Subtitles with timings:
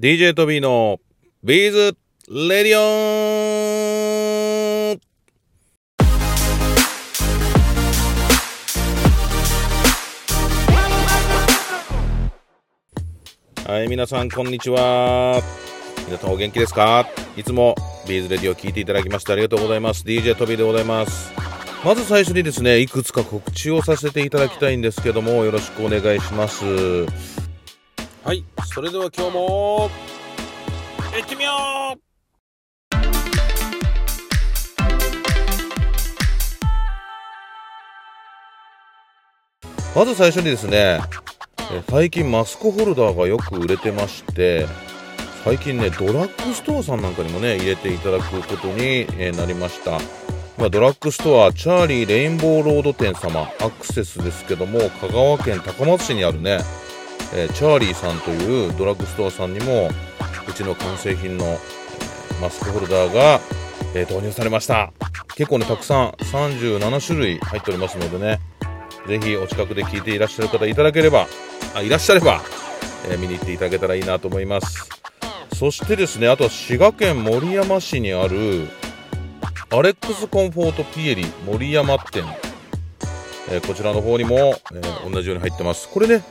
[0.00, 0.98] DJ トビーの
[1.44, 1.94] ビーズ
[2.30, 2.82] レディオ
[4.94, 5.00] ン
[13.70, 15.42] はい、皆さんこんにちは。
[16.06, 17.06] 皆さんお元気ですか？
[17.36, 17.74] いつも
[18.08, 20.02] ビーズレディオ聞いていただきましてありがとうございます。
[20.06, 21.30] DJ トビーでございます。
[21.84, 26.64] まず最初にですね、いくつか告知をさせていただきたいんですけども、よろしくお願いします。
[28.22, 29.90] はい、それでは今日も
[31.16, 31.52] 行ってみよ
[31.96, 32.00] う
[39.96, 41.00] まず最初にですね、
[41.72, 44.66] え最近マスクホルダーがよく売れてまして、
[45.42, 49.92] 最近ね、ドラッグストアさんなんかにもね、入れていただくことにえーなりました。
[50.58, 56.60] まあ、ドラッグストア、チャーリーレインボーロード店様、アクセスですけども、香川県高松市にあるね、
[57.34, 59.88] えーチャーリーさんというドラッグストアさんにも
[60.48, 61.58] うちの完成品の、
[62.40, 63.40] マスクホルダーが、
[63.94, 64.92] えー導入されました。
[65.36, 68.40] 結構ねたくさん37種類入っておりますのでね
[69.06, 71.28] ぜひお近くで聞いていらっしゃる方いただければ
[71.74, 72.42] あいらっしゃれば、
[73.08, 74.88] えー見に行っていただけたらいいなと思います。
[75.54, 78.68] そしてですねあとは滋賀県守山市にある
[79.70, 82.24] アレックスコンフォートピエリ森山店、
[83.50, 85.88] えーこちらの方にも、えー同じように入ってます。
[85.88, 86.22] これね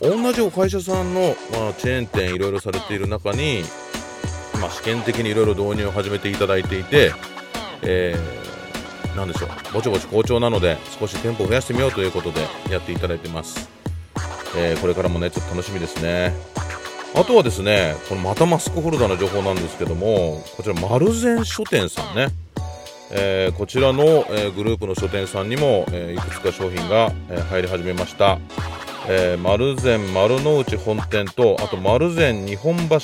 [0.00, 3.62] 同じお会社さんの、まあ、チェーン店いろいろされている中に、
[4.60, 7.12] まあ、試験的にいろいろ導入を始めていただいていて、
[7.82, 9.48] えー、なんでしょう。
[9.74, 12.40] ぼちぼち好調なので少し店舗を増やしてみようということで
[12.70, 13.68] やっていただいてます、
[14.56, 16.34] えーこれからもねちょっと楽しみですね。
[17.14, 22.28] あとはですねこのまたマスクホルダーの情報なんですけどもこちら丸善書店さんね。
[23.12, 28.38] えーこちらの、えーグループの書店さんにも、えーいくつか商品が、え入り始めました、
[29.08, 32.98] えー丸善丸の内本店とあと丸善日本橋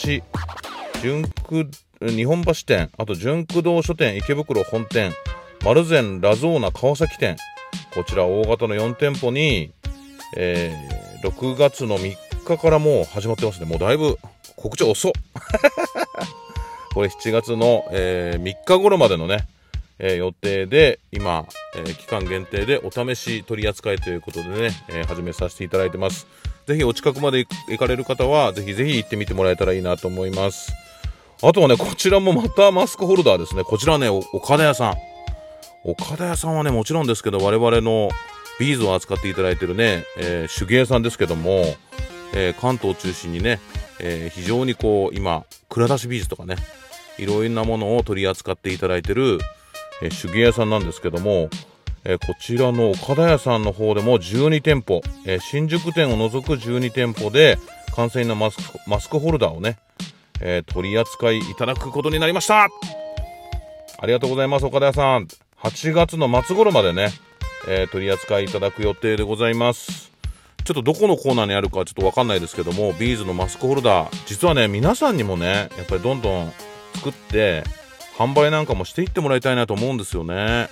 [1.00, 1.68] 純駆
[2.00, 5.12] 日本橋店あと純駆動書店池袋本店
[5.64, 7.36] 丸善ラゾーナ川崎店。
[7.92, 9.72] こちら大型の4店舗に、
[10.36, 12.14] えー6月の3
[12.46, 13.66] 日からもう始まってますね。
[13.66, 14.18] もうだいぶ
[14.54, 15.12] 告知遅っ。
[16.94, 19.48] これ7月の、えー3日頃までのね
[19.98, 21.46] えー予定で今、
[21.76, 26.26] えー期間限定でお試し取り扱いということでね、えー始めさせていただいてます。
[26.66, 30.72] ぜひお近くまで行かれる方はぜひぜひ行ってみてもらえたらいいなと思います。
[31.42, 33.62] あとはねこちらもまたマスクホルダーですね。
[33.62, 34.94] こちらね岡田屋さん。
[35.84, 38.10] 岡田屋さんはねもちろんですけど我々の
[38.58, 41.62] ビーズを扱っていただいてるね、え手芸屋さんですけども、
[42.34, 43.60] え関東を中心にね、
[44.00, 46.56] え非常にこう今蔵出しビーズとかね
[47.18, 49.38] いろいろなものを取り扱っていただいてる、
[50.02, 51.48] え手芸屋さんなんですけども、
[52.04, 57.58] えこちらの岡田屋さんの方でも12店舗、え新宿店を除く12店舗で
[57.94, 59.78] 完成のマスクマスクホルダーをね、
[60.40, 62.68] え取り扱いいただくことになりました。
[63.98, 65.26] ありがとうございます岡田屋さん。
[65.62, 67.10] 8月の末頃までね、
[67.66, 70.16] え取り扱いいただく予定でございます。
[70.66, 76.52] ちょっとどこのコーナーにあるかちょっとわかんないですけどもビーズのマスクホルダー実はね皆さんにもねやっぱりどんどん
[76.94, 77.62] 作って
[78.18, 80.68] 販売なんかもしていってもらいたいなと思うんですよね。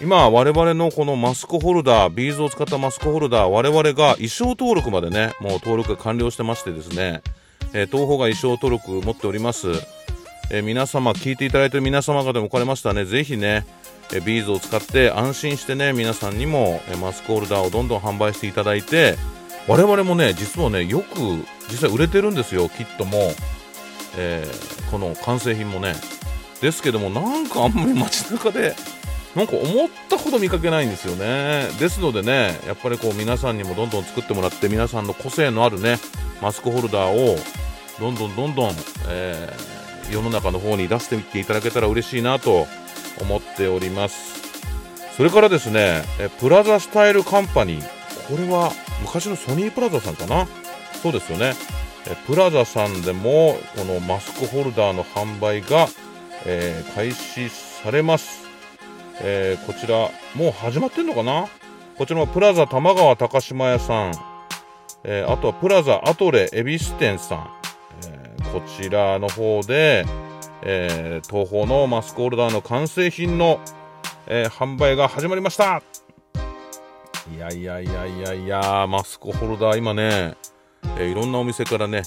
[0.00, 7.22] 今我々のこのマスクホルダービーズを使ったマスクホルダー我々が衣装登録までねもう登録が完了してましてですね、
[7.72, 9.68] えー東宝が衣装登録持っております、
[10.50, 13.04] えー皆様聞いていただいている皆様方でもおかれましたね。
[13.04, 13.66] ぜひね
[14.12, 19.16] えビーズを使って安心してね皆さんにもえマスクホルダーをどんどん販売していただいて
[19.66, 21.06] 我々もね実はねよく
[21.70, 23.32] 実際売れてるんですよキットも、
[24.16, 24.46] え
[24.90, 25.94] この完成品もね。
[26.62, 28.74] ですけどもなんかあんまり街中で
[29.36, 31.68] なんか思ったほど見かけないんですよね。
[31.78, 35.98] ですのでねやっぱりこう皆さんにもどんどん作ってもらって皆さんの個性のあるね
[36.40, 37.36] マスクホルダーを
[38.00, 38.70] どんどんどんどん、
[39.08, 42.66] えー世の中の方に出してみていただけたら嬉しいなと
[43.20, 44.42] 思っております。
[45.16, 47.84] それからですねえプラザスタイルカンパニー。
[48.28, 50.48] これは昔のソニープラザさんかな？
[51.02, 51.54] そうですよね。
[52.08, 55.88] えプラザさんでもこのマスクホルダーの販売が、
[56.46, 58.44] えー開始されます、
[59.20, 61.48] えーこちらもう始まってんのかな？
[61.96, 64.12] こちらもプラザ玉川高島屋さん、
[65.04, 67.50] えーあとはプラザアトレ恵比寿店さん、
[68.08, 70.04] えーこちらの方で、
[70.62, 73.60] えー東宝のマスクホルダーの完成品の、
[74.26, 75.82] えー販売が始まりました。
[77.34, 80.34] いやいやいやいやいやマスクホルダー今ね、
[80.98, 82.02] えーいろんなお店からね、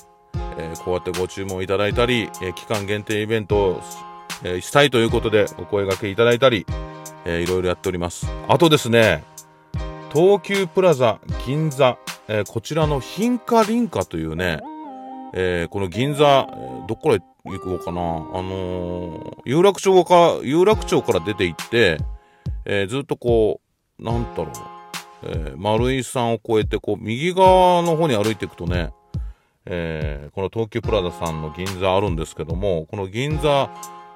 [0.58, 3.82] えーこうやってご注文いただいたり、えー期間限定イベント、
[4.44, 6.66] えーしたいということでお声掛けいただいたり、
[7.26, 9.24] えーいろいろやっておりますあとですね
[10.14, 11.98] 東急プラザ銀座、
[12.28, 14.62] えーこちらの品価林家というね、
[15.38, 16.48] えー、この銀座、
[16.88, 18.02] どっから行こうかな。
[18.02, 18.04] あ
[18.42, 21.98] のー、有楽町か、有楽町から出て行って、
[22.64, 23.60] えー、ずっとこ
[24.00, 24.50] う、なんだろう、
[25.24, 28.94] えー、丸井さんを越えて、こう、右側の方に歩いていくとね、
[29.66, 33.70] えー、この東急プラザさんの銀座あるんですけども、この銀座、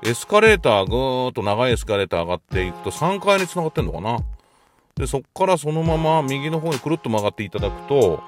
[0.04, 4.20] エスカレーター、ぐーっと長いエスカレーター上がっていくと3階に繋がってんのかな？
[4.96, 8.22] で、そっからそのまま右の方にくるっと曲がっていただくと、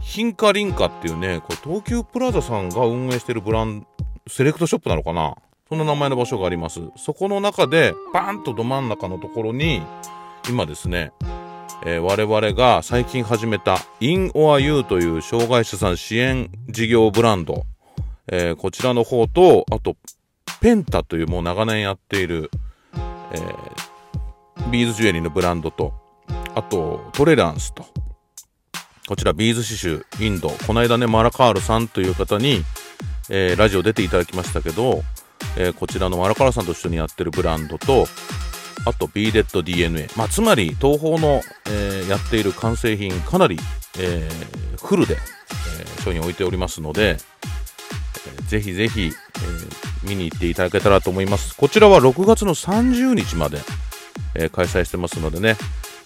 [0.00, 3.86] ヒンカリンカっていうね、これ東急プラザさんが運営してるブランド、
[4.28, 5.34] セレクトショップなのかな？
[5.68, 6.80] そんな名前の場所があります。
[6.96, 9.82] そこの中で、バーンとど真ん中のところに、
[10.48, 11.12] 今ですね、
[11.84, 17.64] えー、我々が最近始めた In or You という障害者さん支援事業ブランド、
[18.30, 19.96] えー、こちらの方と、あと、
[20.60, 22.50] ペンタというもう長年やっている、
[23.32, 25.94] えー、ビーズジュエリーのブランドと、
[26.54, 27.86] あと、トレランスと、
[29.06, 32.64] こちらビーズ刺繍インド、この間ね、マラカールさんという方に、
[33.30, 35.02] えー、ラジオ出ていただきましたけど、
[35.56, 38.06] えー、こちらのマラカールさんと一緒にやってるブランドと、
[38.84, 40.08] あと b デッド DNA。
[40.16, 43.58] まあ、つまり、東宝の、えー、やっている完成品、かなり、
[43.98, 47.18] えー、フルで、えー、商品置いておりますので、
[48.26, 51.56] えー、ぜひぜひ、えー、見に行っていただけたらと思います。
[51.56, 53.58] こちらは6月の30日まで、
[54.34, 55.56] えー、開催してますのでね、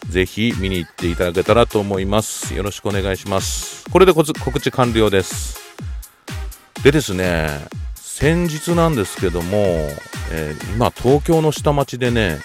[0.09, 2.55] ぜひ見に行っていただけたらと思います。
[2.55, 3.89] よろしくお願いします。
[3.91, 5.61] これで告知完了です。
[6.83, 7.49] でですね、
[7.94, 9.56] 先日なんですけども、
[10.31, 12.39] えー、今東京の下町でね、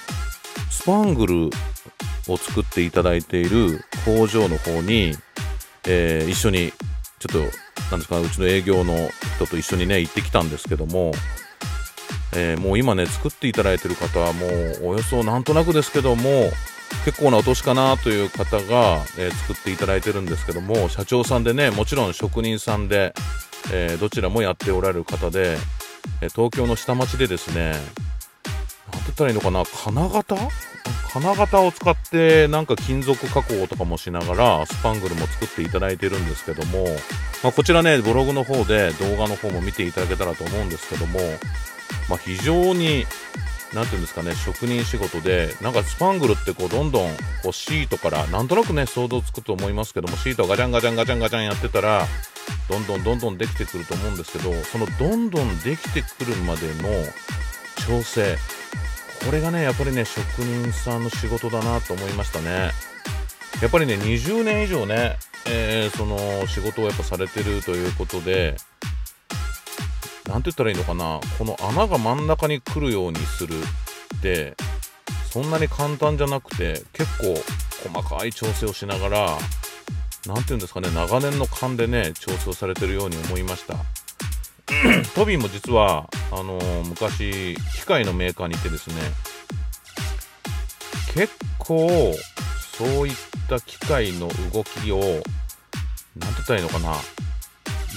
[0.70, 1.50] スパングル
[2.28, 5.16] を作っていただいている工場の方に、
[5.88, 6.74] えー、一緒に、
[7.20, 7.58] ちょっと、
[7.92, 11.12] なんですか、うちの営業の人と一緒にね、行ってきたんですけども、
[12.36, 16.52] えー、もう今ね、作っていただいてる方はもう、およそなんとなくですけども、
[17.06, 23.14] 結構なお年かなという方が、えー、作っていただいてるんですけども、社長さんでね、もちろん職人さんで、
[23.72, 25.58] えー、どちらもやっておられる方で、
[26.22, 27.88] え東京の下町でですね、なんて
[28.92, 30.36] 言ったらいいのかな、金型
[31.14, 36.86] 金型を使ってなんか金属加工とかもしながらスパングルも作っていただいてるんですけども、
[37.44, 41.20] まあ、こちらねブログの方で動画の方も見ていただけたらと思うんですけども、
[42.10, 43.06] まあ、非常に
[43.74, 47.10] 何て言うんですかね職人仕事でなんかスパングルってこうどんどん
[47.44, 52.06] こうシートからなんとなくね想像つくと思いますけどもシートガチャンガチャンガチャンガチャンやってたら
[52.70, 56.90] どんどんどんどんできてくると思うんですけどそのどんどんできてくるまでの
[57.88, 58.38] 調整
[59.28, 62.72] これがねやっぱりね職人さんの仕事だなと思いましたね。
[63.62, 65.18] やっぱりね20年以上ね、
[65.50, 68.56] えー、その仕事をやっぱされてるということで
[70.30, 73.56] 何て言ったらいいのかなこの穴が真ん中に来るようにする
[74.18, 74.56] って
[75.30, 77.34] そんなに簡単じゃなくて結構
[77.92, 79.38] 細かい調整をしながら
[80.26, 83.76] 何て言うんですかね長年の勘でね調整をされてるように思いました。
[85.16, 88.96] トビーも実はあの、昔機械のメーカーにいてですね
[91.14, 92.14] 結構
[92.78, 93.16] そういっ
[93.50, 95.24] た機械の動きを何て
[96.16, 96.96] 言ったらいいのかな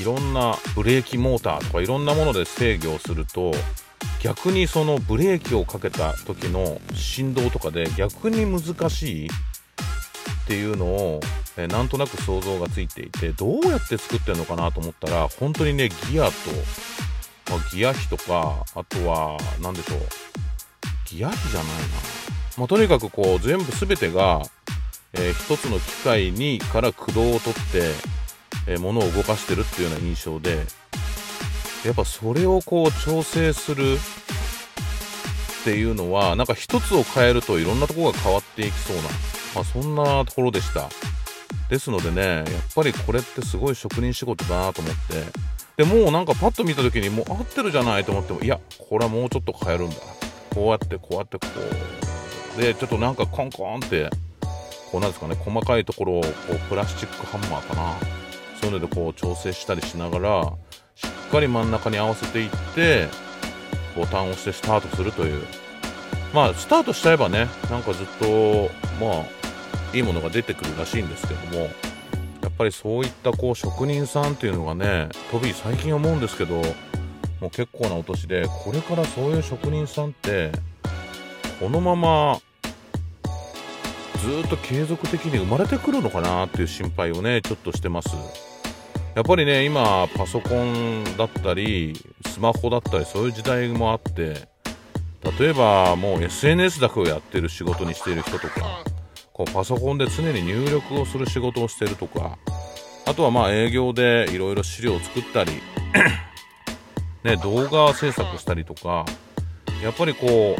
[0.00, 3.52] いろんなブレーキモーターとかいろんなもので制御をすると
[4.22, 9.30] 逆にそのブレーキをかけた時の振動とかで逆に難しいっ
[10.46, 11.20] ていうのを、
[11.56, 16.32] えなんとなく想像がついていてどうやって作ってるのかなと思ったら本当にねギアと、
[17.50, 19.98] まあ、ギア比とかあとは何でしょう
[21.06, 21.74] ギア比じゃないな、
[22.58, 24.42] まあ、とにかくこう全部全てが、
[25.14, 28.20] えー、一つの機械にから駆動をとって
[28.66, 30.64] えー、物を動かしてるっていうような印象で
[31.84, 39.02] やっぱそれをこう調整するっていうのはなんか一つを変えるといろんなとこが変わっていきそうな、
[39.54, 40.88] まあ、そんなところでした。
[41.70, 45.50] ですのでねやっぱりこれってすごい職人仕事だなと思って。
[45.76, 49.96] でもうなんかパッと見た時にもう合ってるじゃないと思ってもいやこれはもうちょっと変えるんだ。
[50.54, 51.46] こうやってこうやってこ
[52.58, 52.60] う。
[52.60, 54.10] でちょっとなんかコンコンって
[54.90, 57.94] こうなんですかね細かいところをこうプラスチックハンマーかな。
[58.60, 60.52] そういうのでこう調整したりしながら
[60.96, 63.08] しっかり真ん中に合わせていって
[63.96, 65.46] ボタンを押してスタートするという。
[66.34, 69.39] まあスタートしちゃえばねなんかずっとまあ
[69.92, 71.68] いいものが出てくるらしいんですけどもや
[72.48, 76.56] っぱりそういったこう職人さんっていうのがねトビー最近思うんですけど
[77.40, 80.52] もう結構なお年でこれからそういう職人さんって
[81.58, 82.40] このまま
[84.20, 88.10] ずっと継続的に生まれてくるのかなっていう心配をねちょっとしてます。
[89.14, 91.94] やっぱりね今パソコンだったり
[92.28, 94.48] スマホだったりそういう時代もあって
[95.38, 98.84] 例えばもう SNS だけをやってる仕事にしている人とか
[99.40, 102.36] こうパソコンで常に入力をする仕事をしてるとか
[103.06, 105.52] ああとはまあ営業でいろいろ資料を作ったり
[107.24, 109.04] ね、動画制作したりとか
[109.82, 110.56] やっぱりこ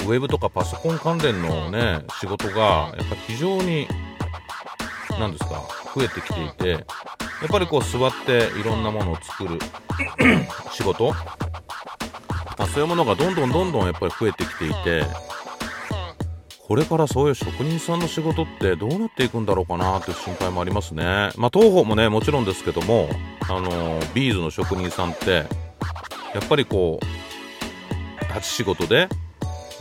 [0.00, 3.86] うウェブとかパソコン関連のね仕事がやっぱ非常に
[5.18, 5.62] 何ですか
[5.94, 6.82] 増えてきていてやっ
[7.48, 9.58] ぱりこう座っていろんなものを作る
[10.72, 11.16] 仕事、ま
[12.58, 15.04] あ、そういうものがどんどんどんどんやっぱり増えてきていて
[16.72, 20.00] これからそういう職人さんの仕事ってどうなっていくんだろうかな？
[20.00, 21.04] という心配もありますね。
[21.36, 23.10] まあ、東宝もね、もちろんですけども、
[23.42, 29.10] あのー、ビーズの職人さんって、やっぱりこう、立ち仕事で、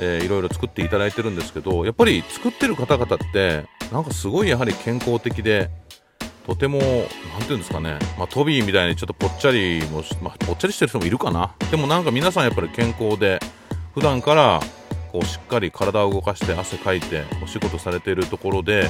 [0.02, 5.70] えー、いろいろ作っていただいてるんですけど、やっぱり作ってる方々って、なんかすごいやはり健康的で、
[6.46, 6.88] とても、なん
[7.44, 11.56] ていうんですかね、まあ、トビーみたいにちょっとぽっちゃりも、まあ、ぽっちゃりしてる人もいるかな？
[11.72, 13.40] でもなんか皆さんやっぱり健康で、
[13.94, 14.60] 普段から
[15.12, 18.90] こうしっかり体を動かして汗かいてお仕事されているところで、や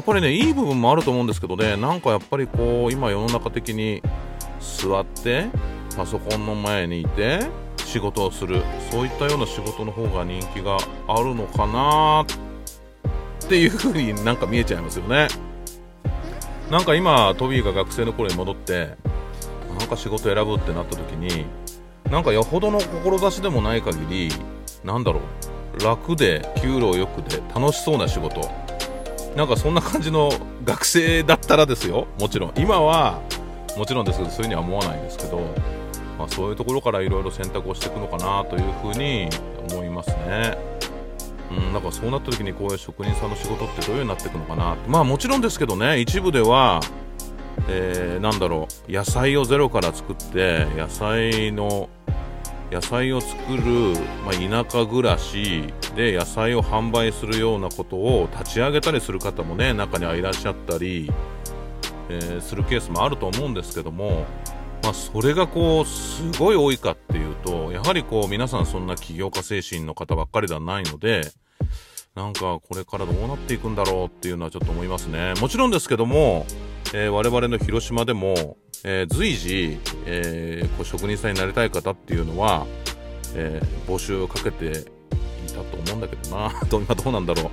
[0.00, 4.02] っぱりね、いい部分もあると思うんですけどね、なんかやっぱりこう、今世の中的に
[4.60, 5.46] 座って、
[5.96, 7.40] パソコンの前にいて
[7.78, 10.78] 仕事をするそういったような仕事の方が人気が
[11.08, 15.28] あるのかなっていう風になんか見えちゃいますよね。
[16.70, 18.96] なんか今トビーが学生の頃に戻って
[19.76, 21.44] なんか仕事選ぶってなった時に
[22.08, 24.30] なんかよほどの志でもない限り
[24.84, 25.84] なんだろう。
[25.84, 28.50] 楽で給料よくで楽しそうな仕事。
[29.36, 30.30] なんかそんな感じの
[30.64, 32.06] 学生だったらですよ。
[32.18, 32.52] もちろん。
[32.56, 33.20] 今は
[33.76, 35.40] もちろんですけどそういうふうには思わないんですけど
[36.20, 39.30] まあ、そういうところからいろいろ選択をしていくのかなというふうに
[39.70, 40.58] 思いますね。
[41.50, 46.80] うん、なんかそうなった時にこういう職人さんの仕事ってどういう風になっていくのかなまあもちろんですけどね一部では、
[47.68, 48.92] えー、なんだろう。
[48.92, 51.88] 野菜をゼロから作って野菜の
[52.70, 53.62] 野菜を作る、
[54.24, 61.10] まあ、田舎暮らしで野菜を販売するようなことを立ち上げたりする方もね中にはいらっしゃったり、
[62.08, 64.26] えー、するケースもあると思うんですけども
[64.82, 71.20] まあ、それがこうすごい多いかっていうとやはりこう皆さんそんな起業家精神の方ばっかりではないので
[72.14, 75.34] なんかこれからどうなっていくんだろうっていうのはちょっと思いますね。
[75.40, 76.44] もちろんですけども、
[76.92, 82.66] えー、我々の広島でも、えー、随時、えー、こう職人さんになりたい方っていうのは、
[83.34, 84.72] え募集をかけてい
[85.48, 86.52] たと思うんだけどな。
[86.68, 87.50] ど今どうなんだろ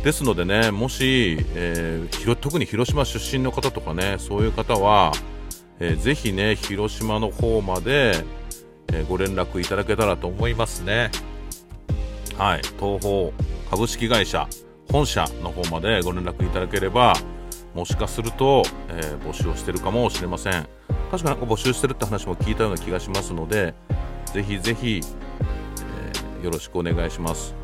[0.00, 0.04] う。
[0.04, 5.12] ですのでねもし、えー特に広島出身の方とかねそういう方は
[5.78, 8.12] えー、ぜひね、広島の方まで、
[8.92, 11.10] え、ご連絡いただけたらと思いますね。
[12.38, 13.32] はい、東方
[13.70, 14.46] 株式会社
[14.90, 17.14] 本社の方までご連絡いただければ、
[17.76, 20.66] もしかすると、えー、募集をしてるかもしれません。
[21.10, 23.74] 確かなんか募集してるって話も聞いたような気がしますので、
[24.32, 27.54] ぜひぜひ、えー、よろしくお願いします。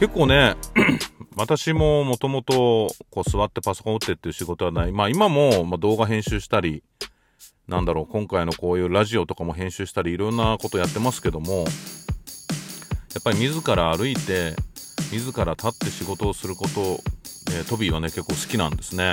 [0.00, 0.56] 結構ね、
[1.36, 4.90] 私ももともとこう座ってパソコン打ってっていう仕事はない。
[4.90, 6.82] まあ今も、ま、動画編集したり、
[7.68, 11.64] なんだろう、今回のこういうラジオとかも編集したりいろんなことやってますけども、や
[13.20, 14.56] っぱり自ら歩いて、
[15.12, 16.80] 自ら立って仕事をすること、
[17.52, 19.12] えー、トビーはね、結構好きなんですね。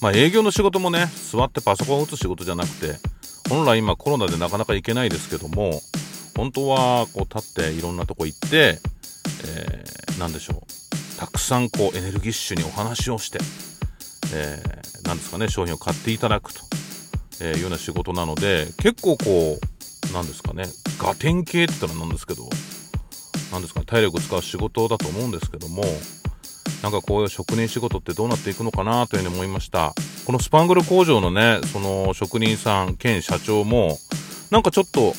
[0.00, 2.96] まあ営業の仕事もね、座ってパソコンを打つ仕事じゃなくて、
[3.48, 5.80] 本来今コロナでなかなか行けないですけども、
[6.36, 8.78] 本当はこう立っていろんなとこ行って、
[9.46, 11.18] えー、なんでしょう。
[11.18, 13.38] たくさんこうエネルギッシュにお話をして、
[14.34, 16.60] えー、なんですかね、商品を買っていただくと。
[17.40, 19.58] えー、ような仕事なので結構こ
[20.10, 20.64] うなんですかね
[20.98, 22.48] ガテン系って言ったらなんですけど
[23.50, 25.82] なんですかね体力使う仕事だと思うんですけども
[26.82, 29.94] なんかこういう職人仕事ってどうなっていくのかなというふうに思いました。
[30.26, 33.98] このスパングル工場のねその職人さん兼社長も
[34.50, 35.12] なんかちょっと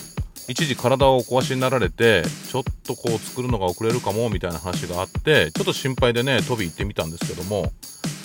[0.47, 7.63] 一時体を壊しになられてちょっとこう作るのが遅れるかもみたいな話があってちょっと心配でね飛び行ってみたんですけども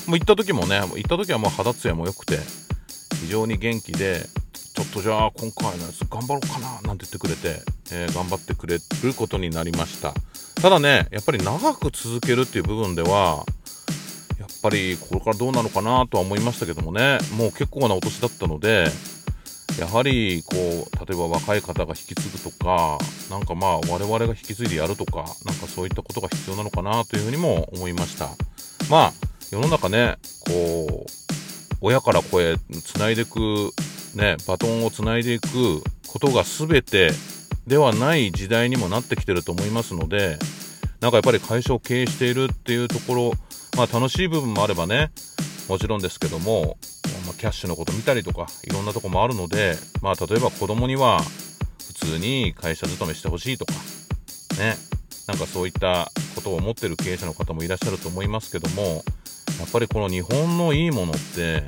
[0.07, 2.38] もう行った時もね行った時はもう肌ツヤも良くて
[3.21, 4.26] 非常に元気で
[4.76, 10.12] ちょっとじゃあ今回のやつ頑張ろうかななんて言ってくれて、えー、頑張ってくれることになりました。
[10.61, 13.47] ただねやっぱり長く続けるっていう部分では
[14.38, 18.88] やっぱりこれからどうなのかなとは思いましたけどもねもう結構なお年だったので
[19.80, 22.99] やはりこう例えば若い方が引き継ぐとか
[23.30, 28.28] なんかまあ我々が引き継いでやるとかなんかそういったことが必要なのかなというふうにも思いました。
[28.90, 29.12] まあ
[29.50, 30.16] 世の中ね
[30.47, 31.11] こう
[31.80, 33.73] 親から子へつないでいく、
[34.16, 37.11] ね、バトンをつないでいくことが全て
[37.66, 40.38] ではない時代にもなってきてると思いますので、
[41.00, 43.32] なんかやっぱり会社を経営しているっていうところ、
[43.76, 45.11] まあ楽しい部分もあればね、
[45.68, 46.78] もちろんですけども、
[47.26, 51.20] まあ、キャッシュのこと見たりとか、いろんなとこもあるので、まあ例えば子供には
[51.87, 53.75] 普通に会社勤めしてほしいとか、
[54.58, 54.76] ね、
[55.26, 58.82] なんかそういったことを思ってる経営者の方もいらっしゃると思いますけども、
[59.58, 61.64] やっぱりこの日本のいいものって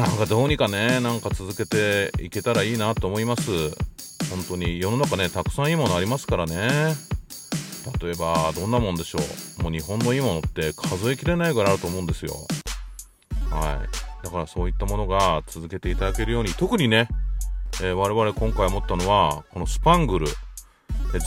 [0.00, 3.52] なんかどうにかねなんか続けていけたらいいなと思います。
[4.30, 6.94] 本当に世の中ねたくさんいいものありますからね。
[8.00, 9.18] 例えばどんなもんでしょ
[9.58, 9.62] う。
[9.62, 12.32] もう日本のいいものって数えきれないぐらいあると思うんですよ。
[13.50, 13.82] は
[14.22, 14.24] い。
[14.24, 17.08] だからそういったものが続けていただけるように特にね、
[17.82, 20.28] えー、我々今回思ったのはこのスパングル。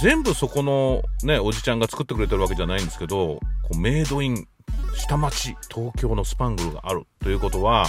[0.01, 4.48] 全部そこのねおじちゃんが作ってくれてるわけじゃないんですけどこうメイドイン
[4.96, 7.86] 下町東京のスパングルがあるということは、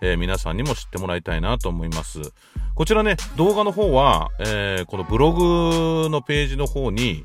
[0.00, 2.20] えー、皆さんにも知ってもらいたいなと思います
[2.74, 7.24] こちらね動画の方は、えー、このブログのページの方に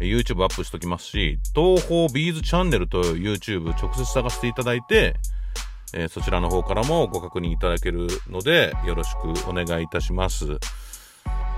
[0.00, 5.16] YouTube アップしときますし東方ビーズチャンネルと YouTube 直接探していただいて
[5.96, 10.58] えー、そちらの方からもご確認いただけるのでよろしくお願いいたします。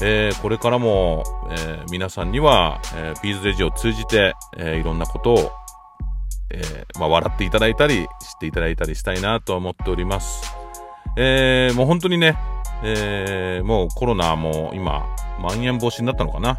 [0.03, 5.53] えー、これからも、えー、皆さんには、えー、ビーズレジを通じて、えいろんなことを、
[6.51, 8.09] えまあ、笑っていただいたり、知っ
[8.41, 10.56] ていただいたりしたいなと思っております。
[11.17, 12.37] えもう本当にね、
[12.83, 15.07] えもうコロナも今、
[15.41, 16.59] まん延防止になったのかな。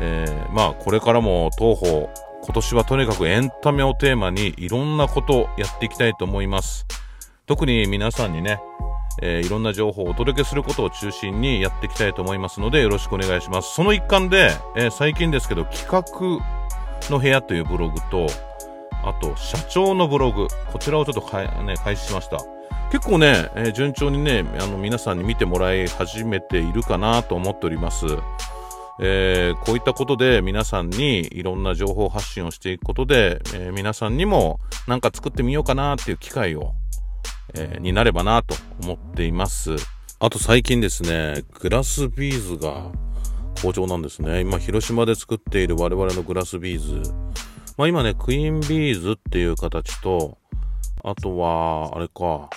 [0.00, 2.08] えまあ、これからも当方、
[2.44, 6.86] 今年はとにかくエンタメをテーマにいろんなことをやっていきたいと思います。
[7.46, 8.60] 特に皆さんにね、
[9.20, 13.74] えー、いろんな情報をお届けすることを中心にやっていきたいと思いますのでよろしくお願いします。
[13.74, 18.26] その一環で、えー、最近ですけど企画の部屋というブログと、
[19.04, 22.38] あと社長のブログ、こちらをちょっとか、ね、開始しました。
[22.92, 28.06] 結構ね、えー、順調にね、あの皆さんに見てもらい始めているかなと思っております。
[29.00, 36.74] えー、こういったことで皆さんにいろんな情報発信をしていくことで、えー、皆さんにも何か作ってみようかなっていう機会を
[37.54, 39.76] えー、になればなと思っています。
[40.18, 42.90] あと最近ですね、グラスビーズが
[43.60, 44.40] 好調なんですね。
[44.40, 47.12] 今、広島で作っている我々のグラスビーズ。
[47.76, 50.38] まあ今ね、クイーンビーズっていう形と、
[51.04, 52.48] あとは、あれか、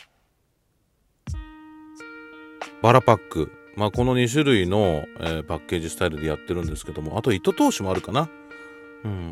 [2.82, 3.52] バラパック。
[3.76, 8.30] まあこの2種類の、えー、パッケージスタイルでやってるんですけども、あと糸通しもあるかな。
[9.04, 9.30] うん。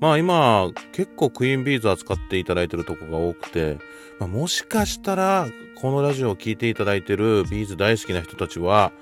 [0.00, 3.78] まあ今、結構クイーンビーズ扱っていただいてるとこが多くて、
[4.18, 8.92] まあ、もしかしたら、このラジオを聴いていただいてるビーズ大好きな人たちは、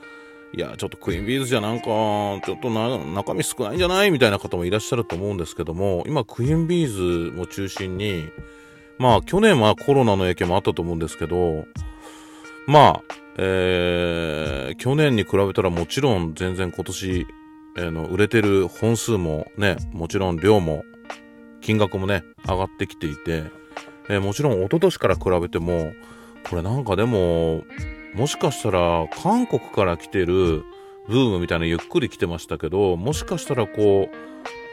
[0.52, 4.10] いや、ちょっとクイーンビーズじゃなんか、ちょっと中身少ないんじゃない？
[4.10, 8.28] みたいな方もいらっしゃると思うんですけども、今、クイーンビーズも中心に、
[8.98, 11.66] まあ、去年はコロナの影響もあったと思うんですけど、
[12.66, 17.26] まあ、えー、去年に比べたらもちろん全然今年、
[17.76, 20.84] えー、の売れてる本数もね、もちろん量も
[21.60, 23.44] 金額もね、上がってきていて、
[24.08, 25.92] えー、もちろん一昨年から比べても、
[26.50, 27.62] これなんかでも、
[28.14, 30.64] もしかしたら韓国から来てる
[31.08, 34.16] ブームみたいなゆっくり来てましたけど、もしかしたらこう、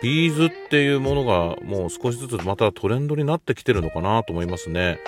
[0.02, 5.00] ビーズっていうものがもう少しずつまたトレンドになってきてるのかなと思いますね。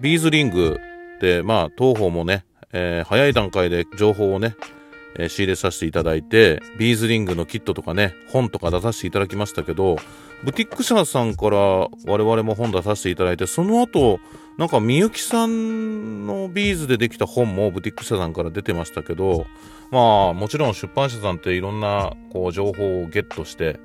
[0.00, 0.78] ビーズリング
[1.16, 4.56] って、まあ、当方もね、えー、早い段階で情報をね、
[5.16, 9.96] えー、仕入れさせていただいて、ビーズリングのキットとかね、本とか出させていただきましたけど、
[10.44, 14.20] ブティック社さんから我々も本出させていただいて、その後、
[14.58, 19.46] なんかみゆきさんのビーズでできた本もブティック社さんから出てましたけど、
[19.90, 23.78] まあもちろん出版社さんっていろんなこう情報をゲットして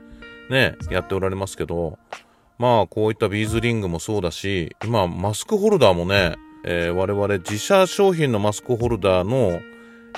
[0.50, 1.98] ね、やっておられますけど、
[2.58, 9.62] まあこういったビーズリングもそうだし、今マスクホルダーもね、えー、我々自社商品のマスクホルダーの、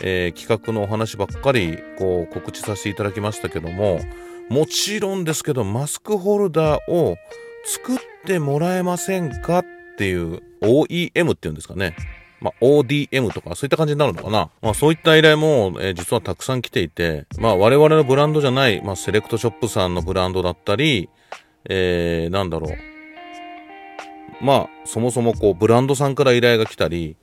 [0.02, 4.00] えー、企画のお話ばっかりこう告知させていただきましたけども、
[4.50, 7.18] もちろんですけど、マスクホルダーを
[7.66, 9.66] 作ってもらえませんかっ
[9.98, 11.96] ていう OEM っていうんですかね。
[12.42, 14.52] まあ、ODM とかそういった感じになるのかな。
[14.62, 21.10] まあ、そういった依頼も、えー、実はたくさん来ていて、まあ、我々のブランドじゃない、まあ、セレクトショップさんのブランドだったり、
[21.68, 22.95] えー、なんだろう。
[24.46, 27.18] まあ、そもそもこう、ブランドさんから依頼が来たり、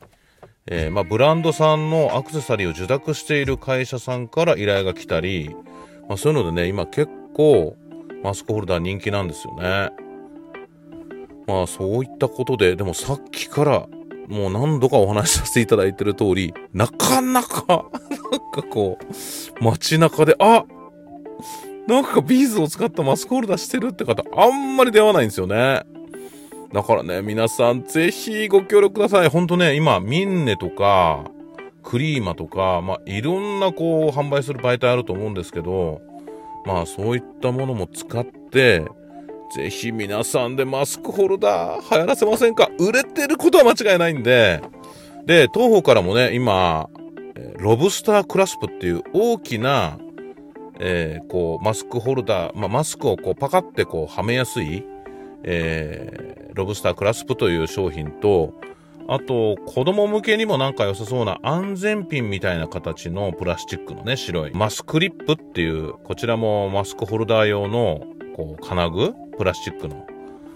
[0.67, 5.57] えー、まあ、ブランドさんのアクセサリーを受託している会社さんから依頼が来たり、
[6.09, 7.77] まあ、そういうのでね、今結構
[8.23, 9.91] マスクホルダー人気なんですよね。
[11.47, 13.89] まあそういったことで、でもさっきから
[14.29, 17.81] もう何度かお話しさせていただいてる通り、なかなか、なん
[18.53, 20.65] かこう、街中で、あ
[21.89, 25.83] なんかビーズを使ったマスクホルダーしてるって方、あんまり出会わないんですよね。
[26.73, 29.29] だからね、皆さんぜひご協力ください。
[29.29, 31.25] ほんとね、今、ミンネとか、
[31.83, 36.01] クリーマとか、まあ、いろんなこう、販売する媒体あると思うんですけど、
[36.65, 38.85] まあ、そういったものも使って、
[39.55, 42.71] ぜひ皆さんでマスクホルダー流行らせませんか？
[42.79, 44.63] 売れてることは間違いないんで、
[45.27, 46.89] で、東方からもね、今、
[47.59, 49.99] ロブスタークラスプっていう大きな、
[50.79, 54.85] えー、こう、マスクホルダー、まあ、マスクをこう、パカってこう、はめやすい、
[55.45, 58.55] えー、ロブスタークラスプという商品と、
[59.09, 64.53] あと、子供向けにもなんか良さそうな安全ピンみたいな形のプラスチックのね、白い。
[64.55, 70.07] マスクリップっていう、こちらもマスクホルダー用の、こう、金具プラスチックの。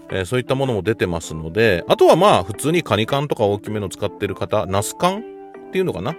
[0.09, 5.23] えー、そういったものも出てますので、あとはまあ、普通にカニ缶とか大きめの使ってる方、ナス缶っ
[5.71, 6.15] ていうのかな？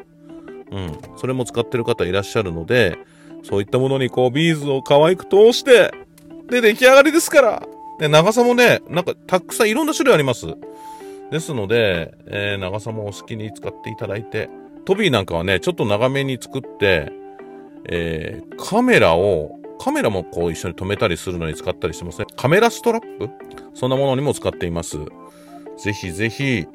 [0.70, 0.98] うん。
[1.16, 2.98] それも使ってる方いらっしゃるので、
[3.42, 5.92] そういったものにこう、ビーズを可愛く通して、
[6.50, 7.62] で、出来上がりですから。
[7.98, 10.46] で、長さもね、なんか、たくさんいろんな種類あります。
[11.30, 14.48] ですので、えー、長さもお好きに使っていただいて、
[14.84, 17.12] トビーなんかはね、ちょっと長めに作って、
[17.90, 22.26] えー、カメラを、カメラもこう一緒に止めたりするのに使ったりしてますね。
[22.36, 23.28] カメラストラップ？
[23.74, 24.96] そんなものにも使っています。
[25.76, 26.66] ぜひぜひ、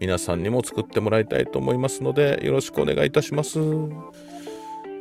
[0.00, 3.58] 皆さんにも作ってもらいたいと思いますので、よろしくお願いいたします。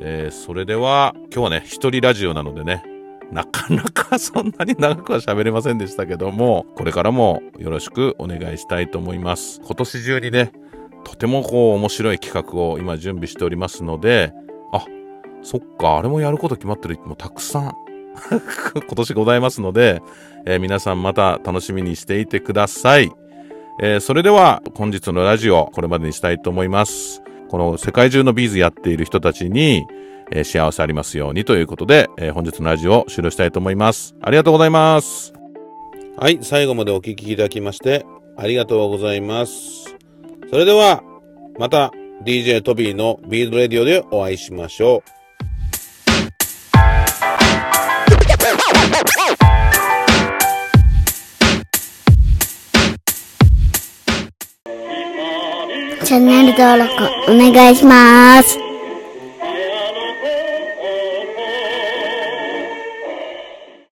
[0.02, 2.84] えー、それでは、今日はね、一人ラジオなのでね、
[3.32, 9.60] なかなかそんなに長くは喋れませんでしたけども、これからもよろしくお願いしたいと思います。
[9.66, 10.52] 今年中にね、
[11.04, 14.34] とてもこう面白い企画を今準備しておりますので、
[14.72, 14.86] あ、
[15.42, 17.74] そっか、あれもやること決まってる人もたくさん
[18.76, 20.02] 今年ございますので、
[20.46, 23.12] えー、皆さんまた楽しみにしていてください。
[23.80, 27.22] えー、それでは本日のラジオこれまでにしたいと思います。
[27.50, 29.86] この世界中のビーズやっている人たちに、
[30.32, 34.16] えー、幸せありますようにということで、えー、本日のラジオを終了したいと思います。
[34.22, 35.34] ありがとうございます。
[36.18, 38.06] はい、最後までお聴きいただきまして
[38.38, 39.96] ありがとうございます。
[40.50, 41.04] それでは、
[41.60, 41.92] また
[42.24, 45.18] DJ トビーのビーズレディオでお会いしましょう。
[56.06, 56.94] チャンネル登録
[57.30, 58.67] お願いします。